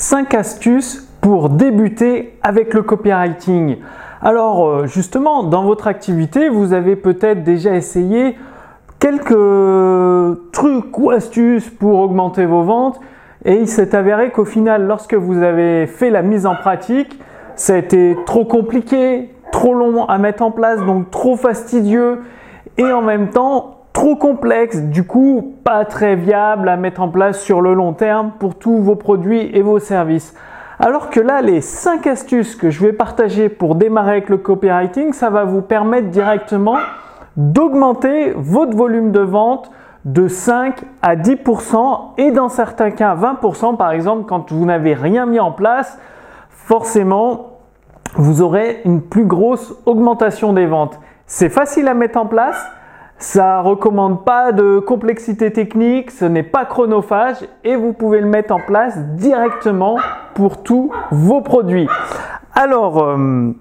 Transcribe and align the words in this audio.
5 0.00 0.32
astuces 0.32 1.06
pour 1.20 1.50
débuter 1.50 2.38
avec 2.42 2.72
le 2.72 2.82
copywriting. 2.82 3.76
Alors 4.22 4.66
euh, 4.66 4.86
justement, 4.86 5.42
dans 5.42 5.64
votre 5.64 5.88
activité, 5.88 6.48
vous 6.48 6.72
avez 6.72 6.96
peut-être 6.96 7.44
déjà 7.44 7.74
essayé 7.74 8.38
quelques 8.98 10.52
trucs 10.52 10.98
ou 10.98 11.10
astuces 11.10 11.68
pour 11.68 12.00
augmenter 12.00 12.46
vos 12.46 12.62
ventes 12.62 12.98
et 13.44 13.56
il 13.56 13.68
s'est 13.68 13.94
avéré 13.94 14.30
qu'au 14.30 14.46
final, 14.46 14.86
lorsque 14.86 15.12
vous 15.12 15.42
avez 15.42 15.86
fait 15.86 16.08
la 16.08 16.22
mise 16.22 16.46
en 16.46 16.54
pratique, 16.54 17.20
ça 17.54 17.74
a 17.74 17.76
été 17.76 18.16
trop 18.24 18.46
compliqué, 18.46 19.28
trop 19.52 19.74
long 19.74 20.06
à 20.06 20.16
mettre 20.16 20.42
en 20.42 20.50
place, 20.50 20.80
donc 20.86 21.10
trop 21.10 21.36
fastidieux 21.36 22.20
et 22.78 22.90
en 22.90 23.02
même 23.02 23.28
temps 23.28 23.79
trop 24.00 24.16
complexe, 24.16 24.80
du 24.80 25.04
coup 25.04 25.56
pas 25.62 25.84
très 25.84 26.16
viable 26.16 26.70
à 26.70 26.78
mettre 26.78 27.02
en 27.02 27.10
place 27.10 27.38
sur 27.38 27.60
le 27.60 27.74
long 27.74 27.92
terme 27.92 28.32
pour 28.38 28.54
tous 28.54 28.78
vos 28.78 28.96
produits 28.96 29.54
et 29.54 29.60
vos 29.60 29.78
services. 29.78 30.34
Alors 30.78 31.10
que 31.10 31.20
là, 31.20 31.42
les 31.42 31.60
5 31.60 32.06
astuces 32.06 32.56
que 32.56 32.70
je 32.70 32.82
vais 32.82 32.94
partager 32.94 33.50
pour 33.50 33.74
démarrer 33.74 34.12
avec 34.12 34.30
le 34.30 34.38
copywriting, 34.38 35.12
ça 35.12 35.28
va 35.28 35.44
vous 35.44 35.60
permettre 35.60 36.08
directement 36.08 36.78
d'augmenter 37.36 38.32
votre 38.34 38.74
volume 38.74 39.12
de 39.12 39.20
vente 39.20 39.70
de 40.06 40.28
5 40.28 40.80
à 41.02 41.14
10% 41.14 42.14
et 42.16 42.30
dans 42.30 42.48
certains 42.48 42.92
cas 42.92 43.14
20% 43.14 43.76
par 43.76 43.92
exemple 43.92 44.24
quand 44.26 44.50
vous 44.50 44.64
n'avez 44.64 44.94
rien 44.94 45.26
mis 45.26 45.40
en 45.40 45.52
place, 45.52 45.98
forcément 46.48 47.58
vous 48.14 48.40
aurez 48.40 48.80
une 48.86 49.02
plus 49.02 49.26
grosse 49.26 49.74
augmentation 49.84 50.54
des 50.54 50.64
ventes. 50.64 50.98
C'est 51.26 51.50
facile 51.50 51.86
à 51.86 51.92
mettre 51.92 52.18
en 52.18 52.24
place, 52.24 52.66
ça 53.20 53.60
recommande 53.60 54.24
pas 54.24 54.50
de 54.50 54.78
complexité 54.78 55.52
technique, 55.52 56.10
ce 56.10 56.24
n'est 56.24 56.42
pas 56.42 56.64
chronophage 56.64 57.36
et 57.64 57.76
vous 57.76 57.92
pouvez 57.92 58.20
le 58.20 58.26
mettre 58.26 58.54
en 58.54 58.60
place 58.60 58.98
directement 59.14 59.98
pour 60.34 60.62
tous 60.62 60.90
vos 61.10 61.42
produits. 61.42 61.86
Alors, 62.54 63.02
euh, 63.02 63.52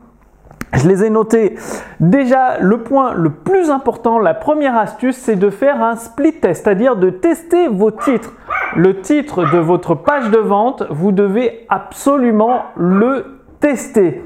je 0.73 0.87
les 0.87 1.03
ai 1.03 1.09
notés. 1.09 1.55
Déjà, 1.99 2.57
le 2.59 2.79
point 2.83 3.13
le 3.13 3.31
plus 3.31 3.69
important, 3.69 4.17
la 4.17 4.33
première 4.33 4.77
astuce, 4.77 5.17
c'est 5.17 5.35
de 5.35 5.49
faire 5.49 5.83
un 5.83 5.97
split 5.97 6.39
test, 6.39 6.63
c'est-à-dire 6.63 6.95
de 6.95 7.09
tester 7.09 7.67
vos 7.67 7.91
titres. 7.91 8.33
Le 8.77 9.01
titre 9.01 9.43
de 9.51 9.57
votre 9.57 9.93
page 9.93 10.29
de 10.29 10.37
vente, 10.37 10.83
vous 10.89 11.11
devez 11.11 11.65
absolument 11.67 12.63
le 12.77 13.39
tester. 13.59 14.23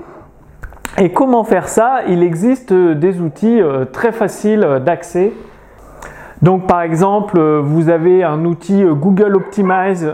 Et 1.00 1.10
comment 1.10 1.44
faire 1.44 1.70
ça? 1.70 2.02
Il 2.08 2.22
existe 2.22 2.72
euh, 2.72 2.94
des 2.94 3.20
outils 3.20 3.60
euh, 3.60 3.86
très 3.86 4.12
faciles 4.12 4.64
euh, 4.64 4.80
d'accès. 4.80 5.34
Donc 6.44 6.68
par 6.68 6.82
exemple, 6.82 7.40
vous 7.40 7.90
avez 7.90 8.24
un 8.24 8.46
outil 8.46 8.84
Google 8.84 9.36
Optimize. 9.36 10.14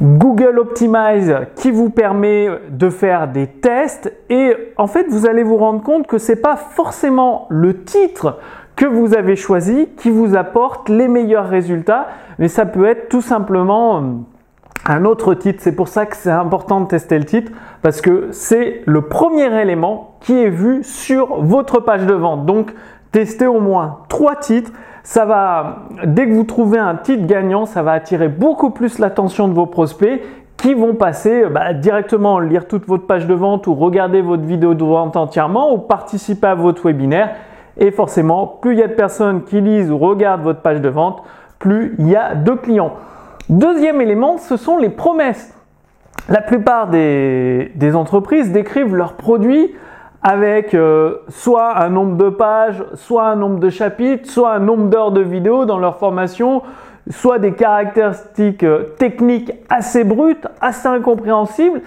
Google 0.00 0.58
Optimize 0.58 1.36
qui 1.54 1.70
vous 1.70 1.90
permet 1.90 2.48
de 2.70 2.90
faire 2.90 3.28
des 3.28 3.46
tests 3.46 4.12
et 4.30 4.56
en 4.78 4.86
fait 4.86 5.06
vous 5.08 5.26
allez 5.26 5.42
vous 5.42 5.58
rendre 5.58 5.82
compte 5.82 6.06
que 6.06 6.18
ce 6.18 6.32
n'est 6.32 6.40
pas 6.40 6.56
forcément 6.56 7.46
le 7.50 7.84
titre 7.84 8.38
que 8.74 8.86
vous 8.86 9.14
avez 9.14 9.36
choisi 9.36 9.88
qui 9.98 10.10
vous 10.10 10.34
apporte 10.34 10.88
les 10.88 11.08
meilleurs 11.08 11.48
résultats, 11.48 12.08
mais 12.38 12.48
ça 12.48 12.66
peut 12.66 12.86
être 12.86 13.08
tout 13.08 13.20
simplement 13.20 14.24
un 14.86 15.04
autre 15.04 15.34
titre. 15.34 15.60
C'est 15.62 15.74
pour 15.74 15.88
ça 15.88 16.06
que 16.06 16.16
c'est 16.16 16.30
important 16.30 16.80
de 16.80 16.86
tester 16.86 17.18
le 17.18 17.24
titre 17.24 17.52
parce 17.82 18.00
que 18.00 18.28
c'est 18.32 18.82
le 18.86 19.02
premier 19.02 19.60
élément 19.60 20.16
qui 20.20 20.34
est 20.34 20.50
vu 20.50 20.82
sur 20.84 21.42
votre 21.42 21.80
page 21.80 22.06
de 22.06 22.14
vente. 22.14 22.46
Donc, 22.46 22.74
testez 23.12 23.46
au 23.46 23.60
moins 23.60 23.98
trois 24.08 24.36
titres. 24.36 24.72
Ça 25.02 25.24
va, 25.26 25.86
dès 26.04 26.26
que 26.26 26.32
vous 26.32 26.44
trouvez 26.44 26.78
un 26.78 26.96
titre 26.96 27.26
gagnant, 27.26 27.66
ça 27.66 27.82
va 27.82 27.92
attirer 27.92 28.28
beaucoup 28.28 28.70
plus 28.70 28.98
l'attention 28.98 29.48
de 29.48 29.52
vos 29.52 29.66
prospects 29.66 30.22
qui 30.56 30.72
vont 30.72 30.94
passer 30.94 31.44
bah, 31.46 31.74
directement 31.74 32.38
lire 32.38 32.66
toute 32.66 32.86
votre 32.86 33.06
page 33.06 33.26
de 33.26 33.34
vente 33.34 33.66
ou 33.66 33.74
regarder 33.74 34.22
votre 34.22 34.44
vidéo 34.44 34.74
de 34.74 34.84
vente 34.84 35.16
entièrement 35.16 35.74
ou 35.74 35.78
participer 35.78 36.46
à 36.46 36.54
votre 36.54 36.86
webinaire. 36.86 37.34
Et 37.76 37.90
forcément, 37.90 38.46
plus 38.46 38.72
il 38.72 38.78
y 38.78 38.82
a 38.82 38.88
de 38.88 38.94
personnes 38.94 39.42
qui 39.42 39.60
lisent 39.60 39.90
ou 39.90 39.98
regardent 39.98 40.42
votre 40.42 40.60
page 40.60 40.80
de 40.80 40.88
vente, 40.88 41.22
plus 41.58 41.94
il 41.98 42.08
y 42.08 42.16
a 42.16 42.34
de 42.34 42.52
clients. 42.52 42.94
Deuxième 43.50 44.00
élément, 44.00 44.38
ce 44.38 44.56
sont 44.56 44.78
les 44.78 44.88
promesses. 44.88 45.54
La 46.30 46.40
plupart 46.40 46.88
des, 46.88 47.92
entreprises 47.94 48.50
décrivent 48.50 48.94
leurs 48.94 49.14
produits 49.14 49.74
avec 50.22 50.72
euh, 50.72 51.18
soit 51.28 51.76
un 51.76 51.90
nombre 51.90 52.16
de 52.16 52.30
pages, 52.30 52.82
soit 52.94 53.26
un 53.26 53.36
nombre 53.36 53.58
de 53.58 53.68
chapitres, 53.68 54.30
soit 54.30 54.54
un 54.54 54.60
nombre 54.60 54.88
d'heures 54.88 55.12
de 55.12 55.20
vidéos 55.20 55.66
dans 55.66 55.78
leur 55.78 55.98
formation, 55.98 56.62
soit 57.10 57.38
des 57.38 57.52
caractéristiques 57.52 58.62
euh, 58.62 58.94
techniques 58.96 59.52
assez 59.68 60.04
brutes, 60.04 60.46
assez 60.62 60.88
incompréhensibles. 60.88 61.82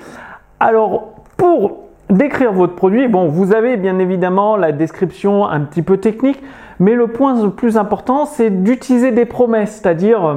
Alors, 0.60 1.16
pour 1.36 1.86
décrire 2.12 2.54
votre 2.54 2.76
produit, 2.76 3.08
bon, 3.08 3.28
vous 3.28 3.56
avez 3.56 3.78
bien 3.78 3.98
évidemment 3.98 4.56
la 4.56 4.72
description 4.72 5.48
un 5.48 5.62
petit 5.62 5.82
peu 5.82 5.98
technique, 5.98 6.42
mais 6.80 6.94
le 6.94 7.08
point 7.08 7.42
le 7.42 7.50
plus 7.50 7.78
important, 7.78 8.26
c'est 8.26 8.52
d'utiliser 8.52 9.12
des 9.12 9.26
promesses, 9.26 9.80
c'est-à-dire 9.82 10.24
euh, 10.24 10.36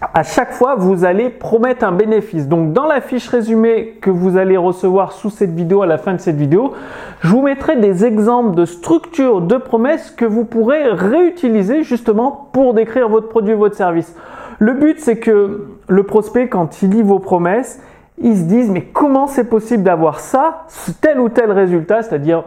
à 0.00 0.22
chaque 0.22 0.52
fois, 0.52 0.76
vous 0.76 1.04
allez 1.04 1.28
promettre 1.28 1.84
un 1.84 1.92
bénéfice. 1.92 2.48
Donc, 2.48 2.72
dans 2.72 2.86
la 2.86 3.00
fiche 3.00 3.28
résumée 3.28 3.98
que 4.00 4.08
vous 4.08 4.38
allez 4.38 4.56
recevoir 4.56 5.12
sous 5.12 5.28
cette 5.28 5.54
vidéo, 5.54 5.82
à 5.82 5.86
la 5.86 5.98
fin 5.98 6.14
de 6.14 6.20
cette 6.20 6.36
vidéo, 6.36 6.72
je 7.20 7.28
vous 7.28 7.42
mettrai 7.42 7.76
des 7.76 8.06
exemples 8.06 8.54
de 8.54 8.64
structures 8.64 9.42
de 9.42 9.56
promesses 9.56 10.10
que 10.10 10.24
vous 10.24 10.44
pourrez 10.44 10.90
réutiliser 10.90 11.82
justement 11.82 12.48
pour 12.52 12.72
décrire 12.72 13.10
votre 13.10 13.28
produit, 13.28 13.52
votre 13.52 13.76
service. 13.76 14.16
Le 14.58 14.72
but, 14.72 14.98
c'est 14.98 15.18
que 15.18 15.66
le 15.86 16.02
prospect, 16.02 16.48
quand 16.48 16.82
il 16.82 16.90
lit 16.90 17.02
vos 17.02 17.18
promesses, 17.18 17.80
il 18.22 18.36
se 18.36 18.42
dise, 18.44 18.70
mais 18.70 18.82
comment 18.82 19.26
c'est 19.26 19.48
possible 19.48 19.82
d'avoir 19.82 20.20
ça, 20.20 20.66
tel 21.00 21.20
ou 21.20 21.28
tel 21.28 21.52
résultat, 21.52 22.02
c'est-à-dire, 22.02 22.44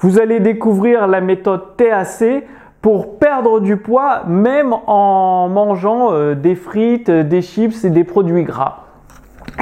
vous 0.00 0.18
allez 0.18 0.40
découvrir 0.40 1.06
la 1.06 1.20
méthode 1.20 1.76
TAC, 1.76 2.44
pour 2.82 3.18
perdre 3.18 3.60
du 3.60 3.76
poids 3.76 4.22
même 4.26 4.72
en 4.86 5.48
mangeant 5.48 6.12
euh, 6.12 6.34
des 6.34 6.54
frites, 6.54 7.08
euh, 7.08 7.22
des 7.22 7.42
chips 7.42 7.84
et 7.84 7.90
des 7.90 8.04
produits 8.04 8.44
gras. 8.44 8.84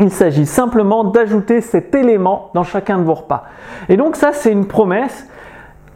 Il 0.00 0.10
s'agit 0.10 0.46
simplement 0.46 1.04
d'ajouter 1.04 1.60
cet 1.60 1.94
élément 1.94 2.50
dans 2.54 2.64
chacun 2.64 2.98
de 2.98 3.04
vos 3.04 3.14
repas. 3.14 3.44
Et 3.88 3.96
donc 3.96 4.16
ça, 4.16 4.32
c'est 4.32 4.50
une 4.50 4.66
promesse 4.66 5.28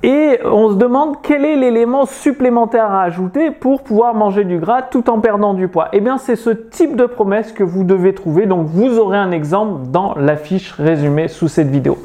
et 0.05 0.39
on 0.45 0.71
se 0.71 0.77
demande 0.77 1.17
quel 1.23 1.45
est 1.45 1.57
l'élément 1.57 2.07
supplémentaire 2.07 2.93
à 2.93 3.03
ajouter 3.03 3.51
pour 3.51 3.83
pouvoir 3.83 4.15
manger 4.15 4.45
du 4.45 4.59
gras 4.59 4.83
tout 4.83 5.11
en 5.11 5.19
perdant 5.19 5.55
du 5.55 5.67
poids. 5.67 5.89
Eh 5.93 6.01
bien, 6.01 6.19
c'est 6.19 6.37
ce 6.37 6.51
type 6.51 6.95
de 6.95 7.07
promesse 7.07 7.51
que 7.51 7.65
vous 7.65 7.83
devez 7.83 8.15
trouver. 8.15 8.47
Donc, 8.47 8.67
vous 8.69 8.99
aurez 9.01 9.19
un 9.19 9.33
exemple 9.33 9.89
dans 9.91 10.15
la 10.15 10.37
fiche 10.37 10.73
résumée 10.73 11.27
sous 11.27 11.49
cette 11.49 11.69
vidéo. 11.69 11.99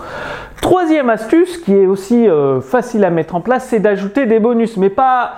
Troisième 0.64 1.10
astuce 1.10 1.58
qui 1.58 1.76
est 1.76 1.86
aussi 1.86 2.26
euh, 2.26 2.62
facile 2.62 3.04
à 3.04 3.10
mettre 3.10 3.36
en 3.36 3.42
place, 3.42 3.66
c'est 3.66 3.82
d'ajouter 3.82 4.28
des 4.28 4.40
bonus, 4.40 4.78
mais 4.78 4.90
pas 4.90 5.34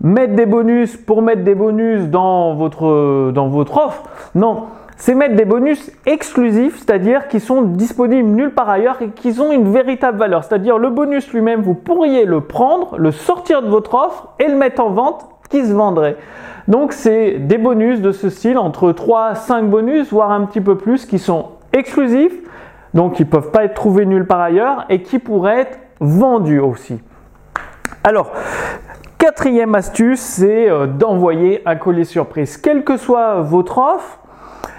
mettre 0.00 0.36
des 0.36 0.46
bonus 0.46 0.96
pour 0.96 1.20
mettre 1.20 1.42
des 1.42 1.56
bonus 1.56 2.04
dans 2.04 2.54
votre, 2.54 3.32
dans 3.32 3.48
votre 3.48 3.76
offre. 3.76 4.04
Non, 4.36 4.66
c'est 4.96 5.16
mettre 5.16 5.34
des 5.34 5.44
bonus 5.44 5.90
exclusifs, 6.06 6.76
c'est-à-dire 6.78 7.26
qui 7.26 7.40
sont 7.40 7.62
disponibles 7.62 8.28
nulle 8.28 8.54
part 8.54 8.68
ailleurs 8.68 9.02
et 9.02 9.08
qui 9.08 9.40
ont 9.40 9.50
une 9.50 9.72
véritable 9.72 10.16
valeur. 10.16 10.44
C'est-à-dire 10.44 10.78
le 10.78 10.90
bonus 10.90 11.32
lui-même, 11.32 11.60
vous 11.60 11.74
pourriez 11.74 12.24
le 12.24 12.42
prendre, 12.42 12.96
le 12.98 13.10
sortir 13.10 13.62
de 13.62 13.68
votre 13.68 13.94
offre 13.94 14.28
et 14.38 14.46
le 14.46 14.54
mettre 14.54 14.80
en 14.80 14.90
vente 14.90 15.26
qui 15.50 15.66
se 15.66 15.72
vendrait. 15.72 16.16
Donc 16.68 16.92
c'est 16.92 17.40
des 17.40 17.58
bonus 17.58 18.00
de 18.00 18.12
ce 18.12 18.30
style, 18.30 18.56
entre 18.56 18.92
3 18.92 19.34
5 19.34 19.68
bonus, 19.68 20.12
voire 20.12 20.30
un 20.30 20.44
petit 20.44 20.60
peu 20.60 20.76
plus, 20.76 21.04
qui 21.04 21.18
sont 21.18 21.46
exclusifs, 21.72 22.38
donc 22.98 23.12
qui 23.12 23.22
ne 23.22 23.28
peuvent 23.28 23.52
pas 23.52 23.62
être 23.62 23.74
trouvés 23.74 24.06
nulle 24.06 24.26
part 24.26 24.40
ailleurs 24.40 24.84
et 24.88 25.02
qui 25.02 25.20
pourraient 25.20 25.60
être 25.60 25.78
vendus 26.00 26.58
aussi. 26.58 26.98
Alors, 28.02 28.32
quatrième 29.18 29.76
astuce, 29.76 30.18
c'est 30.18 30.68
euh, 30.68 30.88
d'envoyer 30.88 31.62
un 31.64 31.76
colis 31.76 32.06
surprise. 32.06 32.56
Quelle 32.56 32.82
que 32.82 32.96
soit 32.96 33.40
votre 33.42 33.78
offre, 33.78 34.18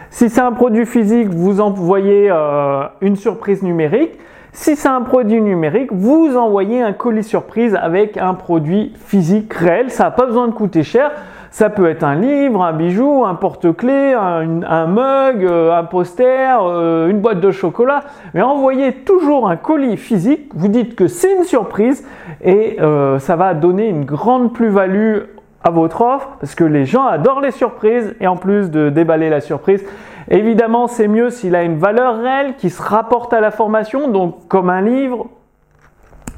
si 0.09 0.29
c'est 0.29 0.41
un 0.41 0.51
produit 0.51 0.85
physique, 0.85 1.29
vous 1.29 1.61
envoyez 1.61 2.27
euh, 2.29 2.83
une 2.99 3.15
surprise 3.15 3.63
numérique. 3.63 4.19
Si 4.51 4.75
c'est 4.75 4.89
un 4.89 5.01
produit 5.01 5.41
numérique, 5.41 5.93
vous 5.93 6.35
envoyez 6.35 6.81
un 6.81 6.91
colis 6.91 7.23
surprise 7.23 7.73
avec 7.81 8.17
un 8.17 8.33
produit 8.33 8.91
physique 8.97 9.53
réel. 9.53 9.91
Ça 9.91 10.03
n'a 10.03 10.11
pas 10.11 10.25
besoin 10.25 10.49
de 10.49 10.53
coûter 10.53 10.83
cher. 10.83 11.11
Ça 11.51 11.69
peut 11.69 11.89
être 11.89 12.03
un 12.03 12.15
livre, 12.15 12.63
un 12.63 12.73
bijou, 12.73 13.25
un 13.25 13.35
porte-clés, 13.35 14.13
un, 14.13 14.85
mug, 14.85 15.43
euh, 15.43 15.75
un 15.75 15.83
poster, 15.83 16.59
euh, 16.61 17.09
une 17.09 17.19
boîte 17.19 17.39
de 17.39 17.51
chocolat. 17.51 18.01
Mais 18.33 18.41
envoyez 18.41 18.93
toujours 18.93 19.49
un 19.49 19.55
colis 19.55 19.97
physique. 19.97 20.51
Vous 20.53 20.67
dites 20.67 20.95
que 20.95 21.07
c'est 21.07 21.35
une 21.35 21.43
surprise 21.43 22.07
et 22.43 22.77
ça 23.19 23.35
va 23.35 23.53
donner 23.53 23.87
une 23.87 24.05
grande 24.05 24.53
plus-value 24.53 25.21
à 25.63 25.71
votre 25.71 26.01
offre 26.01 26.29
parce 26.39 26.55
que 26.55 26.63
les 26.63 26.85
gens 26.85 27.05
adorent 27.05 27.41
les 27.41 27.51
surprises 27.51 28.15
et 28.19 28.27
en 28.27 28.37
plus 28.37 28.71
de 28.71 28.89
déballer 28.89 29.29
la 29.29 29.41
surprise, 29.41 29.83
évidemment 30.29 30.87
c'est 30.87 31.07
mieux 31.07 31.29
s'il 31.29 31.55
a 31.55 31.63
une 31.63 31.77
valeur 31.77 32.19
réelle 32.19 32.55
qui 32.55 32.69
se 32.69 32.81
rapporte 32.81 33.33
à 33.33 33.41
la 33.41 33.51
formation, 33.51 34.09
donc 34.09 34.47
comme 34.47 34.69
un 34.69 34.81
livre, 34.81 35.27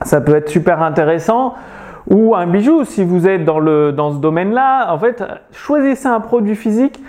ça 0.04 0.22
peut 0.22 0.36
être 0.36 0.50
super 0.50 0.82
intéressant 0.82 1.54
ou 2.10 2.36
un 2.36 2.48
bijou 2.48 2.84
si 2.84 3.04
vous 3.04 3.28
êtes 3.28 3.46
dans, 3.46 4.12
ce 4.12 4.18
domaine-là. 4.18 4.94
En 4.94 5.00
fait, 5.00 5.24
choisissez 5.52 6.08
un 6.08 6.20
produit 6.20 6.56
physique 6.56 7.00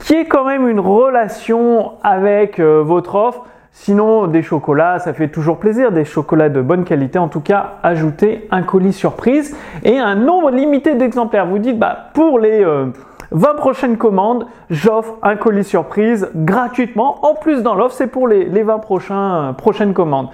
qui 0.00 0.14
est 0.14 0.26
quand 0.26 0.44
même 0.44 0.68
une 0.68 0.80
relation 0.80 1.92
avec 2.02 2.58
euh, 2.58 2.82
votre 2.82 3.14
offre. 3.14 3.44
Sinon, 3.74 4.26
des 4.26 4.42
chocolats, 4.42 4.98
ça 4.98 5.14
fait 5.14 5.28
toujours 5.28 5.58
plaisir, 5.58 5.92
des 5.92 6.04
chocolats 6.04 6.50
de 6.50 6.60
bonne 6.60 6.84
qualité. 6.84 7.18
En 7.18 7.28
tout 7.28 7.40
cas, 7.40 7.78
ajoutez 7.82 8.46
un 8.50 8.62
colis 8.62 8.92
surprise 8.92 9.56
et 9.82 9.98
un 9.98 10.14
nombre 10.14 10.50
limité 10.50 10.94
d'exemplaires. 10.94 11.46
Vous 11.46 11.58
dites, 11.58 11.78
bah, 11.78 12.10
pour 12.12 12.38
les 12.38 12.62
20 13.32 13.48
euh, 13.48 13.54
prochaines 13.54 13.96
commandes, 13.96 14.46
j'offre 14.70 15.16
un 15.22 15.36
colis 15.36 15.64
surprise 15.64 16.30
gratuitement. 16.34 17.24
En 17.26 17.34
plus, 17.34 17.62
dans 17.62 17.74
l'offre, 17.74 17.94
c'est 17.94 18.06
pour 18.06 18.28
les, 18.28 18.44
20 18.62 18.78
prochains, 18.78 19.54
prochaines 19.56 19.94
commandes. 19.94 20.28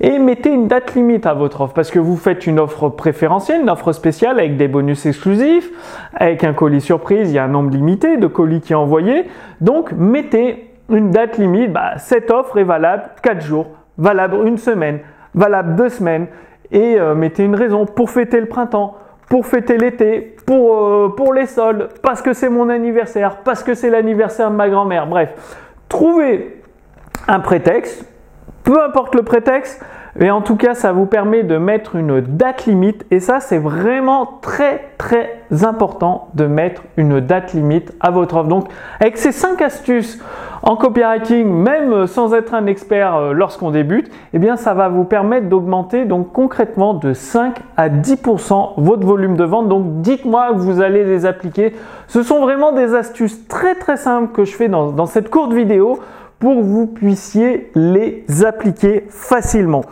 Et 0.00 0.18
mettez 0.18 0.50
une 0.50 0.68
date 0.68 0.94
limite 0.94 1.26
à 1.26 1.34
votre 1.34 1.60
offre 1.60 1.74
parce 1.74 1.90
que 1.90 1.98
vous 1.98 2.16
faites 2.16 2.46
une 2.46 2.58
offre 2.58 2.88
préférentielle, 2.88 3.62
une 3.62 3.70
offre 3.70 3.92
spéciale 3.92 4.38
avec 4.38 4.56
des 4.56 4.68
bonus 4.68 5.06
exclusifs, 5.06 5.70
avec 6.14 6.44
un 6.44 6.52
colis 6.52 6.80
surprise, 6.80 7.30
il 7.30 7.34
y 7.34 7.38
a 7.38 7.44
un 7.44 7.48
nombre 7.48 7.70
limité 7.70 8.16
de 8.16 8.26
colis 8.26 8.60
qui 8.60 8.72
est 8.72 8.76
envoyé. 8.76 9.28
Donc, 9.60 9.92
mettez 9.92 10.70
une 10.88 11.10
date 11.10 11.38
limite, 11.38 11.72
bah, 11.72 11.98
cette 11.98 12.30
offre 12.30 12.58
est 12.58 12.64
valable 12.64 13.04
4 13.22 13.40
jours, 13.40 13.66
valable 13.98 14.46
une 14.46 14.58
semaine, 14.58 15.00
valable 15.34 15.76
2 15.76 15.88
semaines, 15.88 16.26
et 16.72 16.98
euh, 16.98 17.14
mettez 17.14 17.44
une 17.44 17.54
raison 17.54 17.86
pour 17.86 18.10
fêter 18.10 18.40
le 18.40 18.46
printemps, 18.46 18.96
pour 19.30 19.46
fêter 19.46 19.78
l'été, 19.78 20.36
pour, 20.44 20.76
euh, 20.76 21.14
pour 21.16 21.32
les 21.32 21.46
soldes, 21.46 21.88
parce 22.02 22.20
que 22.20 22.32
c'est 22.32 22.48
mon 22.48 22.68
anniversaire, 22.68 23.38
parce 23.44 23.62
que 23.62 23.74
c'est 23.74 23.88
l'anniversaire 23.88 24.50
de 24.50 24.56
ma 24.56 24.68
grand-mère. 24.68 25.06
Bref, 25.06 25.30
trouvez 25.88 26.60
un 27.28 27.38
prétexte, 27.38 28.04
peu 28.64 28.82
importe 28.82 29.14
le 29.14 29.22
prétexte, 29.22 29.80
et 30.22 30.30
en 30.30 30.42
tout 30.42 30.56
cas, 30.56 30.74
ça 30.74 30.92
vous 30.92 31.06
permet 31.06 31.44
de 31.44 31.56
mettre 31.56 31.96
une 31.96 32.20
date 32.20 32.66
limite. 32.66 33.06
Et 33.10 33.20
ça, 33.20 33.40
c'est 33.40 33.56
vraiment 33.56 34.38
très, 34.42 34.90
très 34.98 35.40
important 35.62 36.28
de 36.34 36.46
mettre 36.46 36.82
une 36.98 37.20
date 37.20 37.54
limite 37.54 37.94
à 38.00 38.10
votre 38.10 38.36
offre. 38.36 38.48
Donc, 38.48 38.68
avec 39.00 39.16
ces 39.16 39.32
5 39.32 39.62
astuces 39.62 40.22
en 40.62 40.76
copywriting, 40.76 41.50
même 41.50 42.06
sans 42.06 42.34
être 42.34 42.52
un 42.52 42.66
expert 42.66 43.16
euh, 43.16 43.32
lorsqu'on 43.32 43.70
débute, 43.70 44.10
eh 44.34 44.38
bien, 44.38 44.56
ça 44.56 44.74
va 44.74 44.90
vous 44.90 45.04
permettre 45.04 45.48
d'augmenter 45.48 46.04
donc 46.04 46.32
concrètement 46.32 46.92
de 46.92 47.14
5 47.14 47.56
à 47.78 47.88
10% 47.88 48.74
votre 48.76 49.06
volume 49.06 49.38
de 49.38 49.44
vente. 49.44 49.70
Donc, 49.70 50.02
dites-moi 50.02 50.50
que 50.50 50.58
vous 50.58 50.82
allez 50.82 51.02
les 51.02 51.24
appliquer. 51.24 51.74
Ce 52.08 52.22
sont 52.22 52.40
vraiment 52.40 52.72
des 52.72 52.94
astuces 52.94 53.48
très, 53.48 53.74
très 53.74 53.96
simples 53.96 54.32
que 54.34 54.44
je 54.44 54.54
fais 54.54 54.68
dans 54.68 55.06
cette 55.06 55.30
courte 55.30 55.54
vidéo 55.54 55.98
pour 56.40 56.56
que 56.56 56.62
vous 56.62 56.86
puissiez 56.86 57.70
les 57.74 58.24
appliquer 58.44 59.06
facilement. 59.08 59.82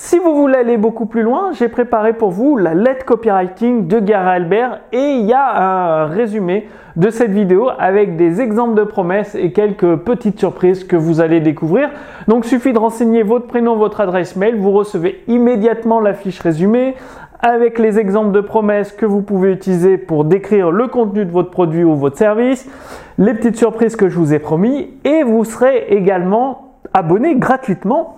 Si 0.00 0.16
vous 0.20 0.32
voulez 0.32 0.54
aller 0.54 0.76
beaucoup 0.76 1.06
plus 1.06 1.22
loin, 1.22 1.50
j'ai 1.50 1.66
préparé 1.66 2.12
pour 2.12 2.30
vous 2.30 2.56
la 2.56 2.72
lettre 2.72 3.04
copywriting 3.04 3.88
de 3.88 3.98
Gary 3.98 4.28
Albert 4.28 4.78
et 4.92 5.14
il 5.16 5.26
y 5.26 5.32
a 5.32 6.02
un 6.02 6.06
résumé 6.06 6.68
de 6.94 7.10
cette 7.10 7.32
vidéo 7.32 7.68
avec 7.80 8.14
des 8.14 8.40
exemples 8.40 8.76
de 8.76 8.84
promesses 8.84 9.34
et 9.34 9.50
quelques 9.50 9.96
petites 9.96 10.38
surprises 10.38 10.84
que 10.84 10.94
vous 10.94 11.20
allez 11.20 11.40
découvrir. 11.40 11.90
Donc 12.28 12.44
suffit 12.44 12.72
de 12.72 12.78
renseigner 12.78 13.24
votre 13.24 13.48
prénom, 13.48 13.74
votre 13.74 14.00
adresse 14.00 14.36
mail, 14.36 14.54
vous 14.54 14.70
recevez 14.70 15.24
immédiatement 15.26 15.98
la 15.98 16.14
fiche 16.14 16.38
résumée 16.38 16.94
avec 17.40 17.80
les 17.80 17.98
exemples 17.98 18.30
de 18.30 18.40
promesses 18.40 18.92
que 18.92 19.04
vous 19.04 19.22
pouvez 19.22 19.50
utiliser 19.50 19.98
pour 19.98 20.24
décrire 20.24 20.70
le 20.70 20.86
contenu 20.86 21.24
de 21.24 21.32
votre 21.32 21.50
produit 21.50 21.82
ou 21.82 21.96
votre 21.96 22.18
service, 22.18 22.70
les 23.18 23.34
petites 23.34 23.56
surprises 23.56 23.96
que 23.96 24.08
je 24.08 24.16
vous 24.16 24.32
ai 24.32 24.38
promis 24.38 24.90
et 25.02 25.24
vous 25.24 25.44
serez 25.44 25.86
également 25.88 26.76
abonné 26.94 27.34
gratuitement 27.34 28.14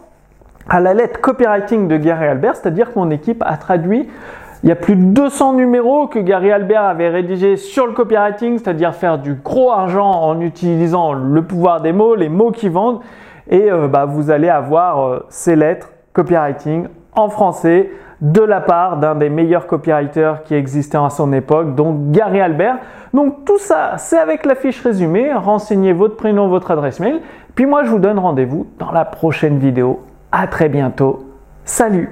à 0.70 0.80
la 0.80 0.94
lettre 0.94 1.20
copywriting 1.20 1.88
de 1.88 1.96
Gary 1.96 2.26
Albert, 2.26 2.56
c'est-à-dire 2.56 2.92
que 2.92 2.98
mon 2.98 3.10
équipe 3.10 3.42
a 3.44 3.56
traduit 3.56 4.08
il 4.62 4.68
y 4.68 4.72
a 4.72 4.76
plus 4.76 4.94
de 4.94 5.02
200 5.02 5.54
numéros 5.54 6.06
que 6.06 6.18
Gary 6.18 6.52
Albert 6.52 6.82
avait 6.82 7.08
rédigés 7.08 7.56
sur 7.56 7.86
le 7.86 7.92
copywriting, 7.92 8.58
c'est-à-dire 8.58 8.94
faire 8.94 9.18
du 9.18 9.34
gros 9.34 9.72
argent 9.72 10.10
en 10.10 10.38
utilisant 10.40 11.14
le 11.14 11.42
pouvoir 11.42 11.80
des 11.80 11.92
mots, 11.92 12.14
les 12.14 12.28
mots 12.28 12.50
qui 12.50 12.68
vendent. 12.68 13.00
Et 13.48 13.72
euh, 13.72 13.88
bah, 13.88 14.04
vous 14.04 14.30
allez 14.30 14.50
avoir 14.50 15.00
euh, 15.00 15.26
ces 15.30 15.56
lettres 15.56 15.90
copywriting 16.12 16.88
en 17.16 17.30
français 17.30 17.90
de 18.20 18.42
la 18.42 18.60
part 18.60 18.98
d'un 18.98 19.14
des 19.14 19.30
meilleurs 19.30 19.66
copywriters 19.66 20.42
qui 20.42 20.54
existait 20.54 20.98
à 20.98 21.08
son 21.08 21.32
époque, 21.32 21.74
donc 21.74 22.10
Gary 22.10 22.38
Albert. 22.38 22.76
Donc 23.14 23.46
tout 23.46 23.58
ça, 23.58 23.94
c'est 23.96 24.18
avec 24.18 24.44
la 24.44 24.54
fiche 24.54 24.82
résumée. 24.82 25.32
Renseignez 25.32 25.94
votre 25.94 26.16
prénom, 26.16 26.48
votre 26.48 26.70
adresse 26.70 27.00
mail. 27.00 27.22
Puis 27.54 27.64
moi, 27.64 27.84
je 27.84 27.90
vous 27.90 27.98
donne 27.98 28.18
rendez-vous 28.18 28.66
dans 28.78 28.92
la 28.92 29.06
prochaine 29.06 29.58
vidéo. 29.58 30.00
À 30.32 30.46
très 30.46 30.68
bientôt. 30.68 31.26
Salut 31.64 32.08